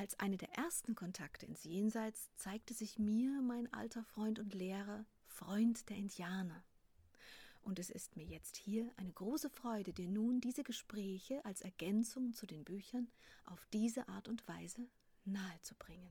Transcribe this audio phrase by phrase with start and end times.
[0.00, 5.04] Als eine der ersten Kontakte ins Jenseits zeigte sich mir mein alter Freund und Lehrer,
[5.26, 6.64] Freund der Indianer.
[7.60, 12.32] Und es ist mir jetzt hier eine große Freude, dir nun diese Gespräche als Ergänzung
[12.32, 13.10] zu den Büchern
[13.44, 14.88] auf diese Art und Weise
[15.26, 16.10] nahezubringen.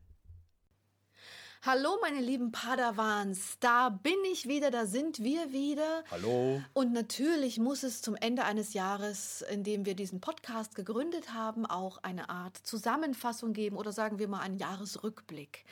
[1.61, 6.05] Hallo, meine lieben Padawans, da bin ich wieder, da sind wir wieder.
[6.09, 6.61] Hallo.
[6.71, 11.65] Und natürlich muss es zum Ende eines Jahres, in dem wir diesen Podcast gegründet haben,
[11.65, 15.65] auch eine Art Zusammenfassung geben oder sagen wir mal einen Jahresrückblick.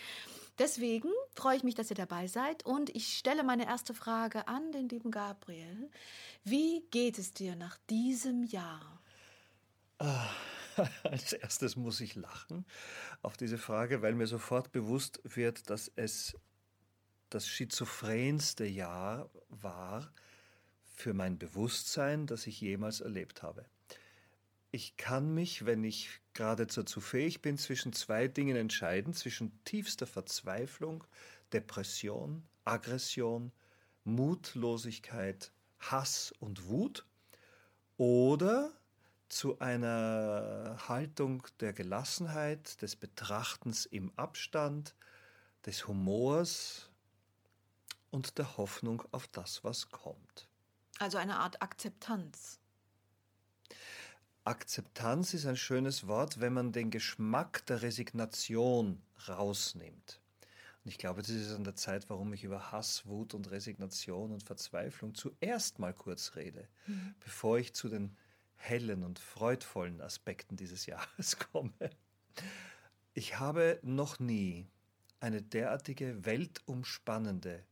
[0.60, 4.74] Deswegen freue ich mich, dass ihr dabei seid und ich stelle meine erste Frage an
[4.74, 5.90] den lieben Gabriel.
[6.44, 9.00] Wie geht es dir nach diesem Jahr?
[10.00, 10.28] Ah,
[11.04, 12.66] als erstes muss ich lachen
[13.22, 16.38] auf diese Frage, weil mir sofort bewusst wird, dass es
[17.30, 20.12] das schizophrenste Jahr war
[20.96, 23.66] für mein Bewusstsein, das ich jemals erlebt habe.
[24.72, 30.08] Ich kann mich, wenn ich geradezu zu fähig bin, zwischen zwei Dingen entscheiden, zwischen tiefster
[30.08, 31.04] Verzweiflung,
[31.54, 33.52] Depression, Aggression,
[34.04, 37.06] Mutlosigkeit, Hass und Wut
[37.98, 38.72] oder
[39.30, 44.96] zu einer Haltung der Gelassenheit, des Betrachtens im Abstand,
[45.66, 46.90] des Humors
[48.12, 50.48] und der Hoffnung auf das, was kommt.
[51.00, 52.60] Also eine Art Akzeptanz.
[54.44, 60.22] Akzeptanz ist ein schönes Wort, wenn man den Geschmack der Resignation rausnimmt.
[60.84, 64.32] Und ich glaube, das ist an der Zeit, warum ich über Hass, Wut und Resignation
[64.32, 67.14] und Verzweiflung zuerst mal kurz rede, mhm.
[67.20, 68.16] bevor ich zu den
[68.58, 71.72] hellen und freudvollen Aspekten dieses Jahres komme.
[73.14, 74.68] Ich habe noch nie
[75.20, 77.64] eine derartige weltumspannende,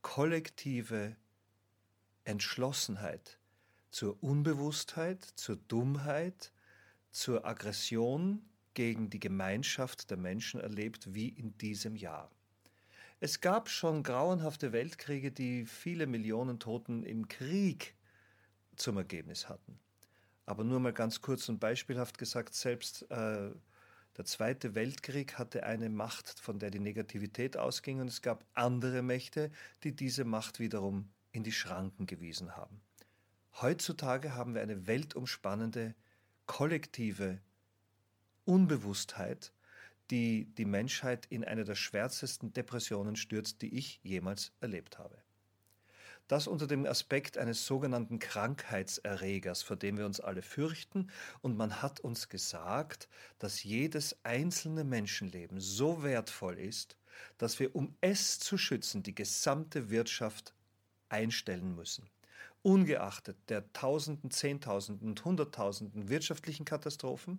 [0.00, 1.16] kollektive
[2.24, 3.38] Entschlossenheit
[3.90, 6.52] zur Unbewusstheit, zur Dummheit,
[7.10, 8.44] zur Aggression
[8.74, 12.30] gegen die Gemeinschaft der Menschen erlebt wie in diesem Jahr.
[13.20, 17.94] Es gab schon grauenhafte Weltkriege, die viele Millionen Toten im Krieg
[18.76, 19.78] zum Ergebnis hatten.
[20.46, 23.50] Aber nur mal ganz kurz und beispielhaft gesagt, selbst äh,
[24.16, 29.02] der Zweite Weltkrieg hatte eine Macht, von der die Negativität ausging, und es gab andere
[29.02, 29.50] Mächte,
[29.82, 32.80] die diese Macht wiederum in die Schranken gewiesen haben.
[33.60, 35.94] Heutzutage haben wir eine weltumspannende,
[36.46, 37.40] kollektive
[38.44, 39.52] Unbewusstheit,
[40.10, 45.18] die die Menschheit in eine der schwärzesten Depressionen stürzt, die ich jemals erlebt habe.
[46.28, 51.08] Das unter dem Aspekt eines sogenannten Krankheitserregers, vor dem wir uns alle fürchten.
[51.40, 56.96] Und man hat uns gesagt, dass jedes einzelne Menschenleben so wertvoll ist,
[57.38, 60.52] dass wir, um es zu schützen, die gesamte Wirtschaft
[61.08, 62.10] einstellen müssen.
[62.62, 67.38] Ungeachtet der Tausenden, Zehntausenden und Hunderttausenden wirtschaftlichen Katastrophen,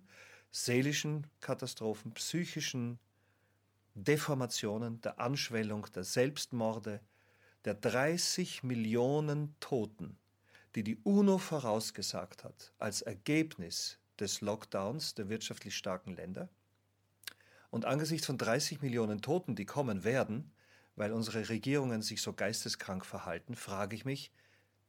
[0.50, 2.98] seelischen Katastrophen, psychischen
[3.94, 7.00] Deformationen, der Anschwellung, der Selbstmorde,
[7.64, 10.16] der 30 Millionen Toten,
[10.74, 16.48] die die UNO vorausgesagt hat, als Ergebnis des Lockdowns der wirtschaftlich starken Länder.
[17.70, 20.52] Und angesichts von 30 Millionen Toten, die kommen werden,
[20.96, 24.32] weil unsere Regierungen sich so geisteskrank verhalten, frage ich mich,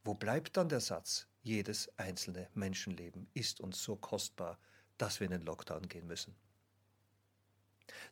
[0.03, 4.57] wo bleibt dann der Satz, jedes einzelne Menschenleben ist uns so kostbar,
[4.97, 6.35] dass wir in den Lockdown gehen müssen?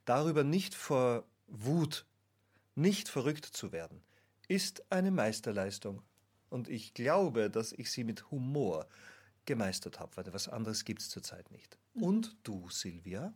[0.06, 2.06] Darüber nicht vor Wut,
[2.75, 4.03] nicht verrückt zu werden,
[4.48, 6.02] ist eine Meisterleistung.
[6.50, 8.88] Und ich glaube, dass ich sie mit Humor
[9.46, 11.78] gemeistert habe, weil was anderes gibt es zurzeit nicht.
[11.94, 12.04] Mhm.
[12.04, 13.34] Und du, Silvia?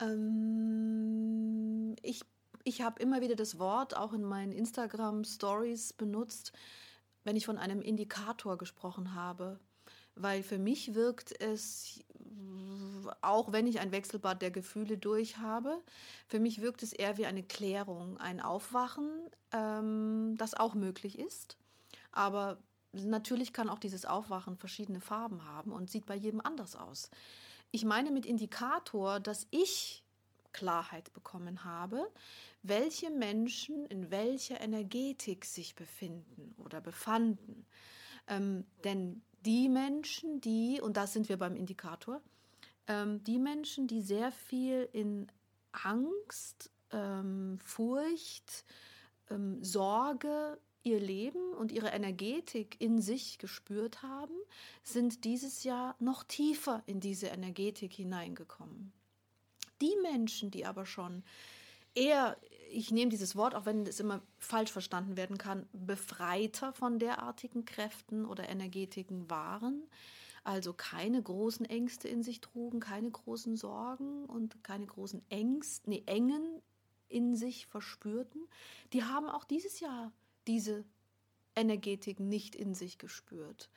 [0.00, 2.22] Ähm, ich
[2.68, 6.52] ich habe immer wieder das Wort auch in meinen Instagram-Stories benutzt,
[7.24, 9.58] wenn ich von einem Indikator gesprochen habe.
[10.14, 12.04] Weil für mich wirkt es,
[13.20, 15.82] auch wenn ich ein Wechselbad der Gefühle durch habe,
[16.26, 19.08] für mich wirkt es eher wie eine Klärung, ein Aufwachen,
[19.52, 21.56] ähm, das auch möglich ist.
[22.12, 22.58] Aber
[22.92, 27.10] natürlich kann auch dieses Aufwachen verschiedene Farben haben und sieht bei jedem anders aus.
[27.70, 30.04] Ich meine mit Indikator, dass ich
[30.52, 32.10] Klarheit bekommen habe,
[32.62, 37.66] welche Menschen in welcher Energetik sich befinden oder befanden.
[38.26, 42.20] Ähm, denn die Menschen, die, und da sind wir beim Indikator,
[42.86, 45.30] ähm, die Menschen, die sehr viel in
[45.72, 48.64] Angst, ähm, Furcht,
[49.30, 54.34] ähm, Sorge, ihr Leben und ihre Energetik in sich gespürt haben,
[54.82, 58.92] sind dieses Jahr noch tiefer in diese Energetik hineingekommen.
[59.80, 61.22] Die Menschen, die aber schon
[61.94, 62.36] eher,
[62.70, 67.64] ich nehme dieses Wort, auch wenn es immer falsch verstanden werden kann, befreiter von derartigen
[67.64, 69.82] Kräften oder Energetiken waren,
[70.44, 76.02] also keine großen Ängste in sich trugen, keine großen Sorgen und keine großen Ängste, nee,
[76.06, 76.62] Engen
[77.08, 78.46] in sich verspürten,
[78.92, 80.12] die haben auch dieses Jahr
[80.46, 80.84] diese
[81.54, 83.68] Energetik nicht in sich gespürt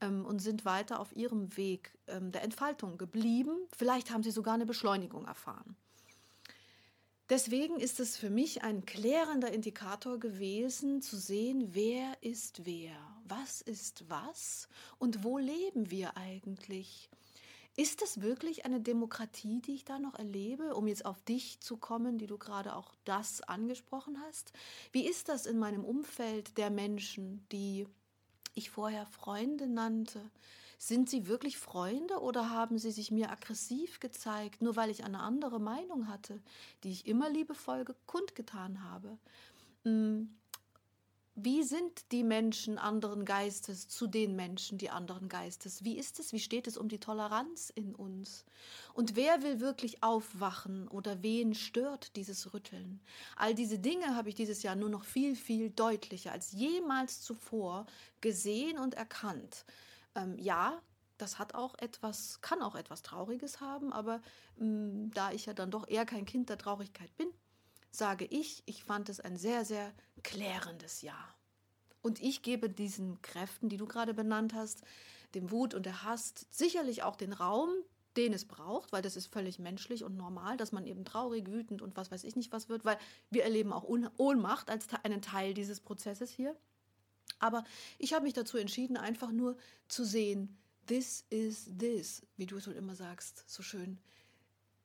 [0.00, 3.56] ähm, und sind weiter auf ihrem Weg ähm, der Entfaltung geblieben.
[3.76, 5.76] Vielleicht haben sie sogar eine Beschleunigung erfahren.
[7.30, 12.94] Deswegen ist es für mich ein klärender Indikator gewesen, zu sehen, wer ist wer,
[13.26, 14.68] was ist was
[14.98, 17.08] und wo leben wir eigentlich.
[17.76, 21.78] Ist das wirklich eine Demokratie, die ich da noch erlebe, um jetzt auf dich zu
[21.78, 24.52] kommen, die du gerade auch das angesprochen hast?
[24.92, 27.88] Wie ist das in meinem Umfeld der Menschen, die
[28.54, 30.20] ich vorher Freunde nannte?
[30.78, 35.20] Sind sie wirklich Freunde oder haben sie sich mir aggressiv gezeigt, nur weil ich eine
[35.20, 36.40] andere Meinung hatte,
[36.82, 39.18] die ich immer liebevoll kundgetan habe?
[39.84, 40.34] Hm,
[41.36, 45.82] wie sind die Menschen anderen Geistes zu den Menschen, die anderen Geistes?
[45.82, 46.32] Wie ist es?
[46.32, 48.44] Wie steht es um die Toleranz in uns?
[48.92, 53.00] Und wer will wirklich aufwachen oder wen stört dieses Rütteln?
[53.34, 57.86] All diese Dinge habe ich dieses Jahr nur noch viel, viel deutlicher als jemals zuvor
[58.20, 59.64] gesehen und erkannt.
[60.14, 60.80] Ähm, ja,
[61.18, 64.20] das hat auch etwas, kann auch etwas Trauriges haben, aber
[64.60, 67.28] ähm, da ich ja dann doch eher kein Kind der Traurigkeit bin,
[67.90, 71.34] sage ich, ich fand es ein sehr, sehr klärendes Jahr.
[72.02, 74.82] Und ich gebe diesen Kräften, die du gerade benannt hast,
[75.34, 77.70] dem Wut und der Hass, sicherlich auch den Raum,
[78.16, 81.82] den es braucht, weil das ist völlig menschlich und normal, dass man eben traurig, wütend
[81.82, 82.98] und was weiß ich nicht was wird, weil
[83.30, 86.56] wir erleben auch Ohnmacht als einen Teil dieses Prozesses hier.
[87.44, 87.62] Aber
[87.98, 90.56] ich habe mich dazu entschieden, einfach nur zu sehen,
[90.86, 93.98] this is this, wie du es wohl immer sagst, so schön.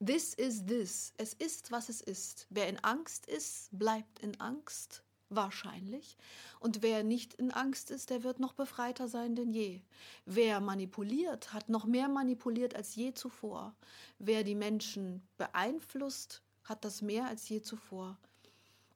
[0.06, 1.14] This is this.
[1.16, 2.48] Es ist, was es ist.
[2.50, 6.18] Wer in Angst ist, bleibt in Angst, wahrscheinlich.
[6.60, 9.80] Und wer nicht in Angst ist, der wird noch befreiter sein denn je.
[10.26, 13.74] Wer manipuliert, hat noch mehr manipuliert als je zuvor.
[14.18, 18.18] Wer die Menschen beeinflusst, hat das mehr als je zuvor.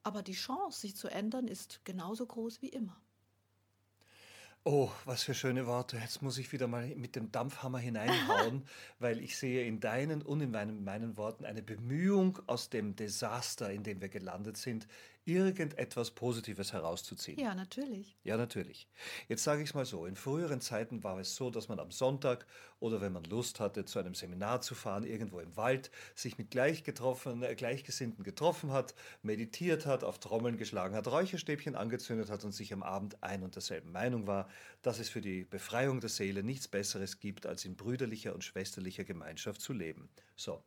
[0.04, 3.00] Aber die Chance, sich zu ändern, ist genauso groß wie immer.
[4.66, 5.98] Oh, was für schöne Worte.
[5.98, 8.64] Jetzt muss ich wieder mal mit dem Dampfhammer hineinhauen,
[9.00, 13.72] weil ich sehe in deinen und in meinen, meinen Worten eine Bemühung aus dem Desaster,
[13.72, 14.88] in dem wir gelandet sind,
[15.26, 17.40] irgendetwas Positives herauszuziehen.
[17.40, 18.18] Ja, natürlich.
[18.24, 18.88] Ja, natürlich.
[19.28, 21.92] Jetzt sage ich es mal so, in früheren Zeiten war es so, dass man am
[21.92, 22.46] Sonntag
[22.80, 26.52] oder wenn man Lust hatte, zu einem Seminar zu fahren, irgendwo im Wald, sich mit
[26.52, 32.44] gleich getroffen, äh, Gleichgesinnten getroffen hat, meditiert hat, auf Trommeln geschlagen hat, Räucherstäbchen angezündet hat
[32.44, 34.50] und sich am Abend ein und derselben Meinung war,
[34.82, 39.06] dass es für die Befreiung der Seele nichts Besseres gibt, als in brüderlicher und schwesterlicher
[39.06, 40.10] Gemeinschaft zu leben.
[40.36, 40.62] So,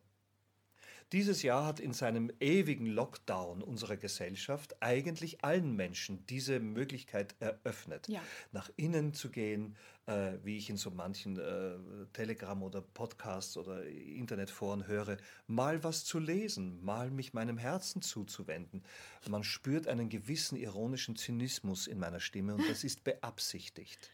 [1.13, 8.07] dieses Jahr hat in seinem ewigen Lockdown unserer Gesellschaft eigentlich allen Menschen diese Möglichkeit eröffnet,
[8.09, 8.21] ja.
[8.51, 11.77] nach innen zu gehen, äh, wie ich in so manchen äh,
[12.13, 18.83] Telegram- oder Podcasts oder Internetforen höre, mal was zu lesen, mal mich meinem Herzen zuzuwenden.
[19.29, 24.11] Man spürt einen gewissen ironischen Zynismus in meiner Stimme und das ist beabsichtigt.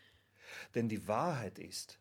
[0.75, 2.00] Denn die Wahrheit ist,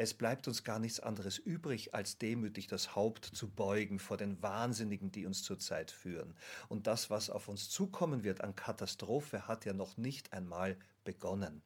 [0.00, 4.42] es bleibt uns gar nichts anderes übrig, als demütig das Haupt zu beugen vor den
[4.42, 6.34] Wahnsinnigen, die uns zurzeit führen.
[6.70, 11.60] Und das, was auf uns zukommen wird an Katastrophe, hat ja noch nicht einmal begonnen.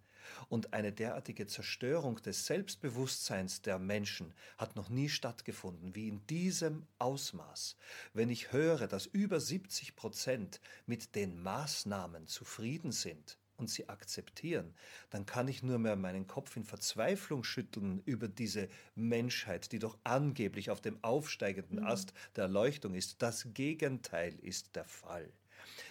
[0.48, 6.88] Und eine derartige Zerstörung des Selbstbewusstseins der Menschen hat noch nie stattgefunden, wie in diesem
[6.98, 7.76] Ausmaß.
[8.14, 14.75] Wenn ich höre, dass über 70 Prozent mit den Maßnahmen zufrieden sind, und sie akzeptieren,
[15.11, 19.99] dann kann ich nur mehr meinen Kopf in Verzweiflung schütteln über diese Menschheit, die doch
[20.04, 21.87] angeblich auf dem aufsteigenden mhm.
[21.87, 23.23] Ast der Erleuchtung ist.
[23.23, 25.32] Das Gegenteil ist der Fall.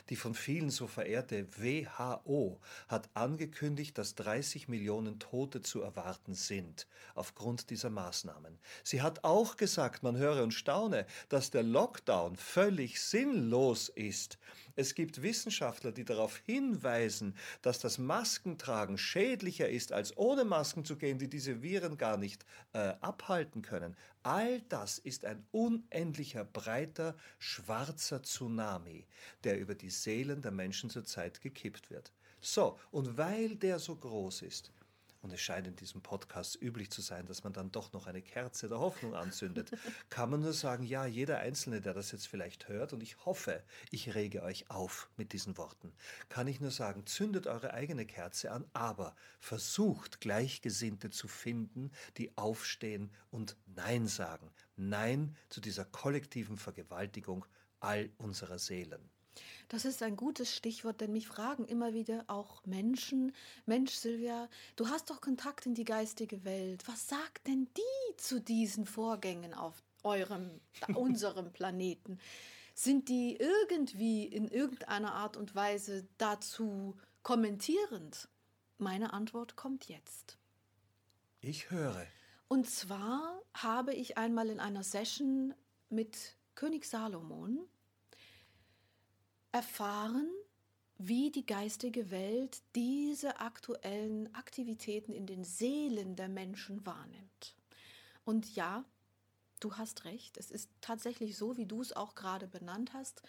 [0.09, 6.87] Die von vielen so verehrte WHO hat angekündigt, dass 30 Millionen Tote zu erwarten sind
[7.15, 8.59] aufgrund dieser Maßnahmen.
[8.83, 14.37] Sie hat auch gesagt, man höre und staune, dass der Lockdown völlig sinnlos ist.
[14.75, 20.95] Es gibt Wissenschaftler, die darauf hinweisen, dass das Maskentragen schädlicher ist, als ohne Masken zu
[20.95, 23.95] gehen, die diese Viren gar nicht äh, abhalten können.
[24.23, 29.05] All das ist ein unendlicher, breiter, schwarzer Tsunami,
[29.43, 32.11] der über die Seelen der Menschen zurzeit gekippt wird.
[32.41, 34.71] So, und weil der so groß ist,
[35.23, 38.21] und es scheint in diesem Podcast üblich zu sein, dass man dann doch noch eine
[38.21, 39.71] Kerze der Hoffnung anzündet,
[40.09, 43.63] kann man nur sagen, ja, jeder Einzelne, der das jetzt vielleicht hört, und ich hoffe,
[43.89, 45.93] ich rege euch auf mit diesen Worten,
[46.27, 52.37] kann ich nur sagen, zündet eure eigene Kerze an, aber versucht Gleichgesinnte zu finden, die
[52.37, 54.51] aufstehen und Nein sagen.
[54.75, 57.45] Nein zu dieser kollektiven Vergewaltigung
[57.79, 59.12] all unserer Seelen.
[59.69, 63.33] Das ist ein gutes Stichwort, denn mich fragen immer wieder auch Menschen,
[63.65, 66.87] Mensch Silvia, du hast doch Kontakt in die geistige Welt.
[66.87, 70.61] Was sagt denn die zu diesen Vorgängen auf eurem,
[70.95, 72.19] unserem Planeten?
[72.75, 78.27] Sind die irgendwie in irgendeiner Art und Weise dazu kommentierend?
[78.77, 80.37] Meine Antwort kommt jetzt.
[81.41, 82.05] Ich höre.
[82.47, 85.53] Und zwar habe ich einmal in einer Session
[85.89, 87.59] mit König Salomon
[89.53, 90.29] erfahren,
[90.97, 97.55] wie die geistige Welt diese aktuellen Aktivitäten in den Seelen der Menschen wahrnimmt.
[98.25, 98.83] Und ja,
[99.59, 103.21] du hast recht, es ist tatsächlich so, wie du es auch gerade benannt hast.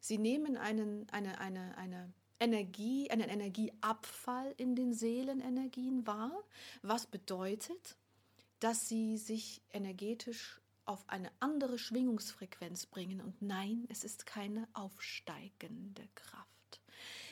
[0.00, 6.44] Sie nehmen einen, eine, eine, eine Energie, einen Energieabfall in den Seelenenergien wahr,
[6.82, 7.96] was bedeutet,
[8.60, 13.20] dass sie sich energetisch auf eine andere Schwingungsfrequenz bringen.
[13.20, 16.80] Und nein, es ist keine aufsteigende Kraft.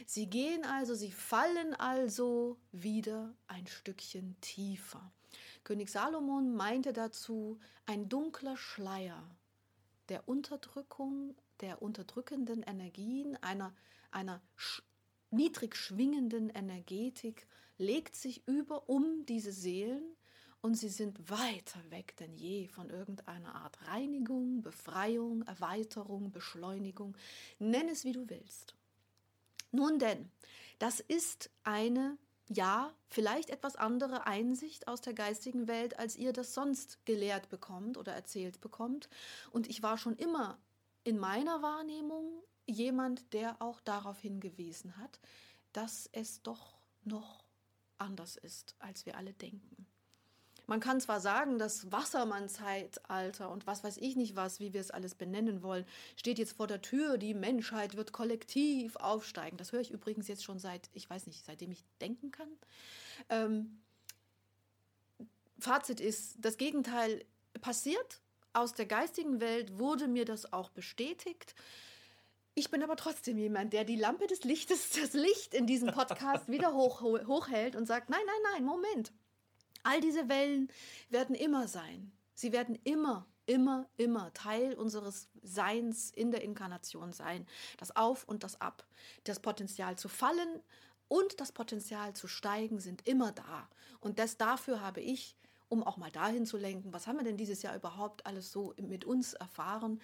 [0.07, 5.13] Sie gehen also, sie fallen also wieder ein Stückchen tiefer.
[5.63, 9.37] König Salomon meinte dazu ein dunkler Schleier
[10.09, 13.75] der Unterdrückung, der unterdrückenden Energien, einer,
[14.11, 14.43] einer
[15.31, 17.47] niedrig schwingenden Energetik
[17.79, 20.17] legt sich über um diese Seelen
[20.65, 27.19] und sie sind weiter weg denn je von irgendeiner Art Reinigung, Befreiung, Erweiterung, Beschleunigung.
[27.59, 28.75] Nenn es, wie du willst.
[29.73, 30.31] Nun denn,
[30.79, 32.17] das ist eine,
[32.49, 37.99] ja, vielleicht etwas andere Einsicht aus der geistigen Welt, als ihr das sonst gelehrt bekommt
[37.99, 39.11] oder erzählt bekommt.
[39.51, 40.57] Und ich war schon immer
[41.03, 45.21] in meiner Wahrnehmung jemand, der auch darauf hingewiesen hat,
[45.75, 47.45] dass es doch noch
[47.99, 49.87] anders ist, als wir alle denken.
[50.67, 54.91] Man kann zwar sagen, das Wassermann-Zeitalter und was weiß ich nicht was, wie wir es
[54.91, 55.85] alles benennen wollen,
[56.17, 59.57] steht jetzt vor der Tür, die Menschheit wird kollektiv aufsteigen.
[59.59, 62.49] Das höre ich übrigens jetzt schon seit, ich weiß nicht, seitdem ich denken kann.
[63.29, 63.83] Ähm,
[65.59, 67.25] Fazit ist, das Gegenteil
[67.61, 68.21] passiert.
[68.53, 71.55] Aus der geistigen Welt wurde mir das auch bestätigt.
[72.55, 76.49] Ich bin aber trotzdem jemand, der die Lampe des Lichtes, das Licht in diesem Podcast
[76.51, 79.13] wieder hoch, hochhält und sagt, nein, nein, nein, Moment.
[79.85, 80.69] All diese Wellen
[81.11, 82.11] werden immer sein.
[82.35, 87.47] Sie werden immer, immer, immer Teil unseres Seins in der Inkarnation sein.
[87.79, 88.85] Das Auf und das Ab.
[89.23, 90.61] Das Potenzial zu fallen
[91.09, 93.69] und das Potenzial zu steigen sind immer da.
[94.01, 95.37] Und das dafür habe ich,
[95.69, 98.75] um auch mal dahin zu lenken, was haben wir denn dieses Jahr überhaupt alles so
[98.81, 100.01] mit uns erfahren,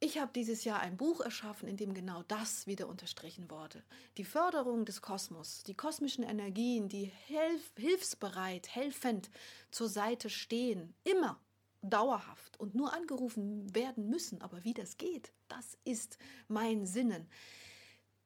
[0.00, 3.82] ich habe dieses Jahr ein Buch erschaffen, in dem genau das wieder unterstrichen wurde.
[4.16, 9.30] Die Förderung des Kosmos, die kosmischen Energien, die hilf hilfsbereit, helfend
[9.70, 11.40] zur Seite stehen, immer
[11.82, 14.40] dauerhaft und nur angerufen werden müssen.
[14.40, 17.28] Aber wie das geht, das ist mein Sinnen.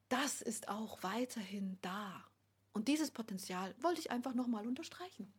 [0.09, 2.23] Das ist auch weiterhin da.
[2.71, 5.31] Und dieses Potenzial wollte ich einfach nochmal unterstreichen.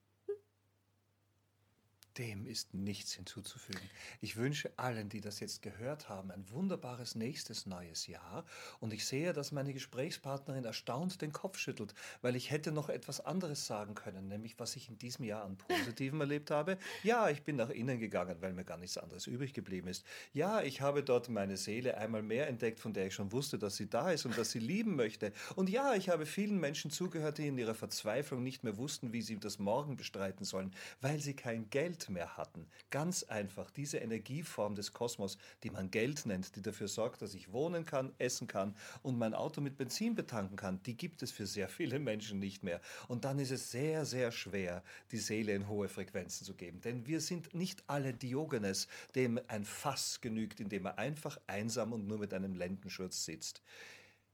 [2.19, 3.91] Dem ist nichts hinzuzufügen.
[4.21, 8.45] Ich wünsche allen, die das jetzt gehört haben, ein wunderbares nächstes neues Jahr.
[8.79, 11.93] Und ich sehe, dass meine Gesprächspartnerin erstaunt den Kopf schüttelt,
[12.23, 15.57] weil ich hätte noch etwas anderes sagen können, nämlich was ich in diesem Jahr an
[15.57, 16.79] Positiven erlebt habe.
[17.03, 20.05] Ja, ich bin nach innen gegangen, weil mir gar nichts anderes übrig geblieben ist.
[20.33, 23.75] Ja, ich habe dort meine Seele einmal mehr entdeckt, von der ich schon wusste, dass
[23.77, 25.33] sie da ist und dass sie lieben möchte.
[25.57, 29.23] Und ja, ich habe vielen Menschen zugehört, die in ihrer Verzweiflung nicht mehr wussten, wie
[29.23, 32.67] sie das Morgen bestreiten sollen, weil sie kein Geld mehr hatten.
[32.91, 37.53] Ganz einfach diese Energieform des Kosmos, die man Geld nennt, die dafür sorgt, dass ich
[37.53, 41.47] wohnen kann, essen kann und mein Auto mit Benzin betanken kann, die gibt es für
[41.47, 42.81] sehr viele Menschen nicht mehr.
[43.09, 44.83] Und dann ist es sehr, sehr schwer,
[45.13, 46.81] die Seele in hohe Frequenzen zu geben.
[46.81, 51.93] Denn wir sind nicht alle Diogenes, dem ein Fass genügt, in dem er einfach einsam
[51.93, 53.63] und nur mit einem Lendenschurz sitzt.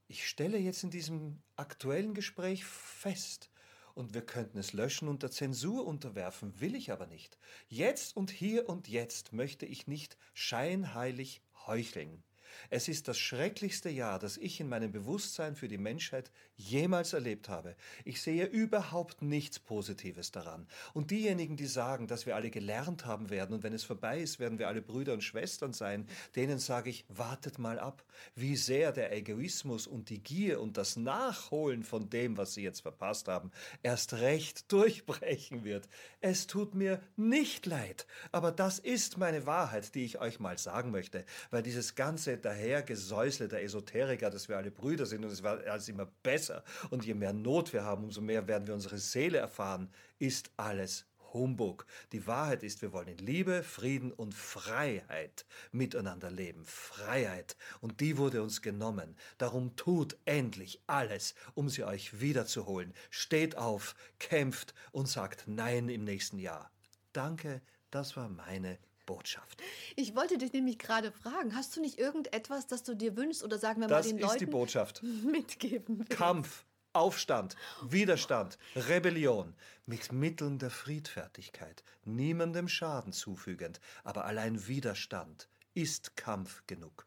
[0.07, 3.50] Ich stelle jetzt in diesem aktuellen Gespräch fest,
[3.93, 7.37] und wir könnten es löschen und der Zensur unterwerfen, will ich aber nicht.
[7.67, 12.23] Jetzt und hier und jetzt möchte ich nicht scheinheilig heucheln.
[12.69, 16.31] Es ist das schrecklichste Jahr, das ich in meinem Bewusstsein für die Menschheit
[16.69, 17.75] jemals erlebt habe.
[18.05, 20.67] Ich sehe überhaupt nichts Positives daran.
[20.93, 24.39] Und diejenigen, die sagen, dass wir alle gelernt haben werden und wenn es vorbei ist,
[24.39, 28.03] werden wir alle Brüder und Schwestern sein, denen sage ich, wartet mal ab,
[28.35, 32.81] wie sehr der Egoismus und die Gier und das Nachholen von dem, was sie jetzt
[32.81, 33.51] verpasst haben,
[33.83, 35.87] erst recht durchbrechen wird.
[36.19, 40.91] Es tut mir nicht leid, aber das ist meine Wahrheit, die ich euch mal sagen
[40.91, 45.65] möchte, weil dieses ganze Dahergesäusle der Esoteriker, dass wir alle Brüder sind und es wird
[45.67, 46.50] alles immer besser
[46.89, 49.89] und je mehr Not wir haben, umso mehr werden wir unsere Seele erfahren,
[50.19, 51.85] ist alles Humbug.
[52.11, 56.65] Die Wahrheit ist, wir wollen in Liebe, Frieden und Freiheit miteinander leben.
[56.65, 57.55] Freiheit.
[57.79, 59.15] Und die wurde uns genommen.
[59.37, 62.93] Darum tut endlich alles, um sie euch wiederzuholen.
[63.09, 66.71] Steht auf, kämpft und sagt Nein im nächsten Jahr.
[67.13, 69.61] Danke, das war meine Botschaft.
[69.95, 73.57] Ich wollte dich nämlich gerade fragen, hast du nicht irgendetwas, das du dir wünschst oder
[73.57, 75.03] sagen wir das mal den Leuten die Botschaft.
[75.03, 76.11] mitgeben willst?
[76.11, 79.55] Kampf, Aufstand, Widerstand, Rebellion
[79.85, 87.05] mit Mitteln der Friedfertigkeit, niemandem Schaden zufügend, aber allein Widerstand ist Kampf genug.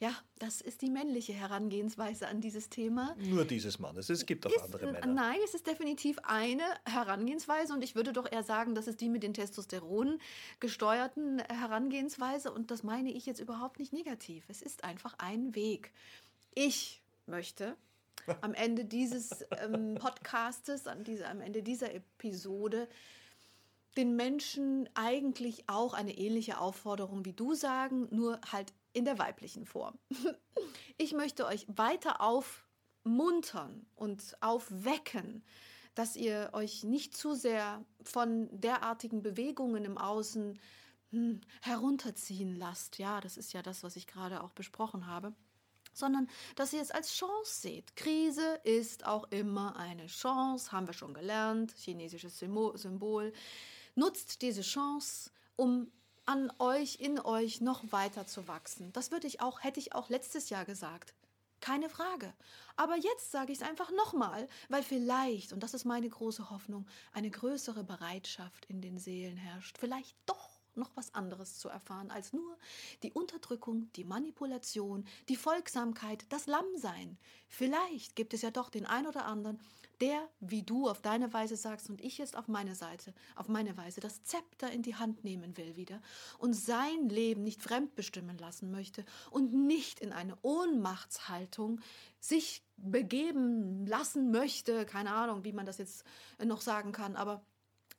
[0.00, 3.14] Ja, das ist die männliche Herangehensweise an dieses Thema.
[3.18, 4.08] Nur dieses Mannes.
[4.08, 5.06] Es gibt auch ist, andere Männer.
[5.06, 9.10] Nein, es ist definitiv eine Herangehensweise und ich würde doch eher sagen, das ist die
[9.10, 10.18] mit den Testosteron
[10.58, 14.46] gesteuerten Herangehensweise und das meine ich jetzt überhaupt nicht negativ.
[14.48, 15.92] Es ist einfach ein Weg.
[16.54, 17.76] Ich möchte
[18.40, 22.88] am Ende dieses ähm, Podcastes, an diese, am Ende dieser Episode
[23.98, 29.66] den Menschen eigentlich auch eine ähnliche Aufforderung wie du sagen, nur halt in der weiblichen
[29.66, 29.98] Form.
[30.98, 35.42] Ich möchte euch weiter aufmuntern und aufwecken,
[35.94, 40.58] dass ihr euch nicht zu sehr von derartigen Bewegungen im Außen
[41.10, 42.98] hm, herunterziehen lasst.
[42.98, 45.32] Ja, das ist ja das, was ich gerade auch besprochen habe
[45.92, 47.96] sondern dass ihr es als Chance seht.
[47.96, 53.32] Krise ist auch immer eine Chance, haben wir schon gelernt, chinesisches Symbol.
[53.94, 55.90] Nutzt diese Chance, um
[56.30, 58.92] an euch, in euch noch weiter zu wachsen.
[58.92, 61.12] Das würde ich auch, hätte ich auch letztes Jahr gesagt.
[61.60, 62.32] Keine Frage.
[62.76, 66.86] Aber jetzt sage ich es einfach nochmal, weil vielleicht, und das ist meine große Hoffnung,
[67.12, 69.76] eine größere Bereitschaft in den Seelen herrscht.
[69.76, 70.49] Vielleicht doch
[70.80, 72.58] noch was anderes zu erfahren als nur
[73.04, 77.18] die Unterdrückung, die Manipulation, die Folgsamkeit, das Lammsein.
[77.46, 79.60] Vielleicht gibt es ja doch den ein oder anderen,
[80.00, 83.76] der, wie du auf deine Weise sagst und ich jetzt auf meine Seite, auf meine
[83.76, 86.00] Weise, das Zepter in die Hand nehmen will wieder
[86.38, 91.80] und sein Leben nicht fremdbestimmen lassen möchte und nicht in eine Ohnmachtshaltung
[92.18, 96.04] sich begeben lassen möchte, keine Ahnung, wie man das jetzt
[96.42, 97.44] noch sagen kann, aber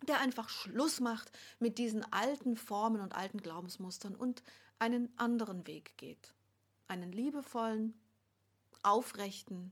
[0.07, 4.43] der einfach Schluss macht mit diesen alten Formen und alten Glaubensmustern und
[4.79, 6.33] einen anderen Weg geht.
[6.87, 7.93] Einen liebevollen,
[8.83, 9.71] aufrechten,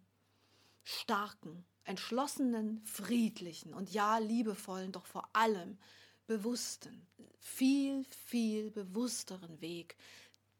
[0.83, 5.77] starken, entschlossenen, friedlichen und ja liebevollen, doch vor allem
[6.27, 7.07] bewussten,
[7.39, 9.97] viel, viel bewussteren Weg.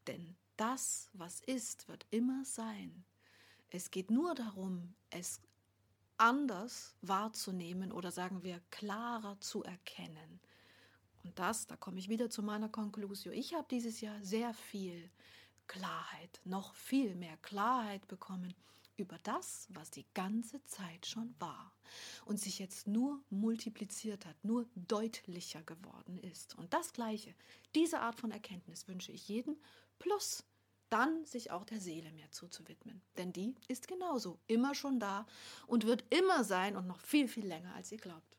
[0.07, 3.05] Denn das, was ist, wird immer sein.
[3.69, 5.39] Es geht nur darum, es
[6.19, 10.39] anders wahrzunehmen oder sagen wir klarer zu erkennen.
[11.23, 13.33] Und das, da komme ich wieder zu meiner Konklusion.
[13.33, 15.09] Ich habe dieses Jahr sehr viel
[15.67, 18.53] Klarheit, noch viel mehr Klarheit bekommen
[18.97, 21.71] über das, was die ganze Zeit schon war
[22.25, 26.55] und sich jetzt nur multipliziert hat, nur deutlicher geworden ist.
[26.55, 27.33] Und das Gleiche,
[27.75, 29.55] diese Art von Erkenntnis wünsche ich jedem,
[29.99, 30.43] plus
[30.89, 33.01] dann sich auch der Seele mehr zuzuwidmen.
[33.17, 35.25] Denn die ist genauso immer schon da
[35.67, 38.37] und wird immer sein und noch viel, viel länger, als ihr glaubt.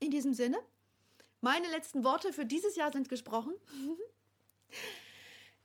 [0.00, 0.58] In diesem Sinne,
[1.40, 3.54] meine letzten Worte für dieses Jahr sind gesprochen.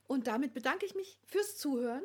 [0.08, 2.04] Und damit bedanke ich mich fürs Zuhören.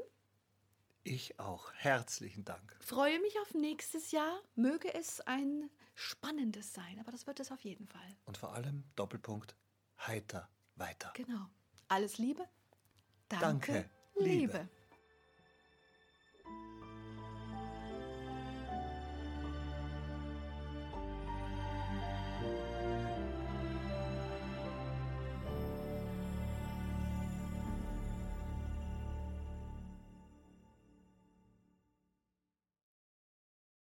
[1.05, 1.73] Ich auch.
[1.75, 2.77] Herzlichen Dank.
[2.81, 4.41] Freue mich auf nächstes Jahr.
[4.55, 8.17] Möge es ein spannendes sein, aber das wird es auf jeden Fall.
[8.25, 9.57] Und vor allem Doppelpunkt
[9.99, 11.13] heiter weiter.
[11.15, 11.47] Genau.
[11.89, 12.49] Alles Liebe,
[13.41, 14.59] Danke, Danke Liebe.
[14.59, 14.69] Liebe.